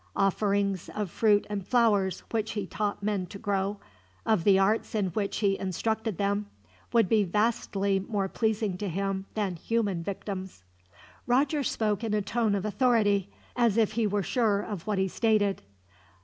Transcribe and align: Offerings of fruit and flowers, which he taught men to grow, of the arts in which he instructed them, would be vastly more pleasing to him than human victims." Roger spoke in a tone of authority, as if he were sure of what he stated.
Offerings 0.15 0.89
of 0.95 1.11
fruit 1.11 1.45
and 1.47 1.63
flowers, 1.67 2.21
which 2.31 2.53
he 2.53 2.65
taught 2.65 3.03
men 3.03 3.27
to 3.27 3.37
grow, 3.37 3.77
of 4.25 4.45
the 4.45 4.57
arts 4.57 4.95
in 4.95 5.09
which 5.09 5.37
he 5.41 5.59
instructed 5.59 6.17
them, 6.17 6.47
would 6.91 7.07
be 7.07 7.23
vastly 7.23 7.99
more 7.99 8.27
pleasing 8.27 8.79
to 8.79 8.89
him 8.89 9.27
than 9.35 9.57
human 9.57 10.01
victims." 10.01 10.63
Roger 11.27 11.61
spoke 11.61 12.03
in 12.03 12.15
a 12.15 12.21
tone 12.23 12.55
of 12.55 12.65
authority, 12.65 13.29
as 13.55 13.77
if 13.77 13.91
he 13.91 14.07
were 14.07 14.23
sure 14.23 14.59
of 14.59 14.87
what 14.87 14.97
he 14.97 15.07
stated. 15.07 15.61